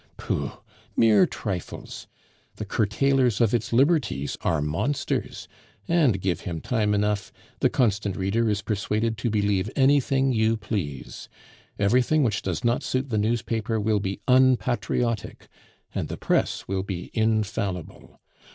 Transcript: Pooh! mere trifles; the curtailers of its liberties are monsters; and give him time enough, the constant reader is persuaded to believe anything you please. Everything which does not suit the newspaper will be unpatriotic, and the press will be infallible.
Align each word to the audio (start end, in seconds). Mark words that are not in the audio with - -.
Pooh! 0.17 0.53
mere 0.97 1.27
trifles; 1.27 2.07
the 2.55 2.65
curtailers 2.65 3.39
of 3.39 3.53
its 3.53 3.71
liberties 3.71 4.35
are 4.41 4.59
monsters; 4.59 5.47
and 5.87 6.19
give 6.19 6.39
him 6.39 6.59
time 6.59 6.95
enough, 6.95 7.31
the 7.59 7.69
constant 7.69 8.15
reader 8.17 8.49
is 8.49 8.63
persuaded 8.63 9.15
to 9.19 9.29
believe 9.29 9.69
anything 9.75 10.33
you 10.33 10.57
please. 10.57 11.29
Everything 11.77 12.23
which 12.23 12.41
does 12.41 12.63
not 12.63 12.81
suit 12.81 13.09
the 13.11 13.17
newspaper 13.19 13.79
will 13.79 13.99
be 13.99 14.19
unpatriotic, 14.27 15.47
and 15.93 16.07
the 16.07 16.17
press 16.17 16.67
will 16.67 16.81
be 16.81 17.11
infallible. 17.13 18.19